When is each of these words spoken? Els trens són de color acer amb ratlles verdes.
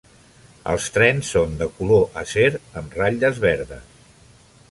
Els 0.71 0.87
trens 0.95 1.27
són 1.33 1.53
de 1.59 1.67
color 1.75 2.01
acer 2.23 2.47
amb 2.81 2.97
ratlles 3.01 3.43
verdes. 3.45 3.95